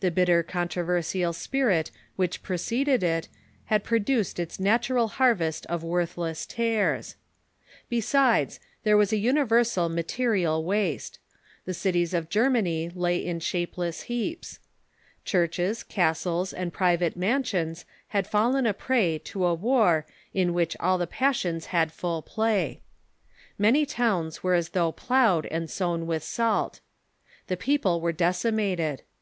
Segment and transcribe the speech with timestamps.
[0.00, 3.28] The bitter controversial spirit which preceded it
[3.66, 7.16] had produced its nat ural harvest of worthless tares.
[7.90, 11.18] Besides, there was a univer sal material waste.
[11.66, 14.58] The cities of Germany lay in shapeless SPENER AND PIETISM
[15.26, 15.80] 323 heaps.
[15.82, 20.96] Churches, castles, and private mansions had fallen a prey to a war in which all
[20.96, 22.80] the passions had full play.
[23.60, 26.80] INIany towns were as though })l()uglK'd and sown with salt.
[27.48, 29.02] The peo ple were decimated.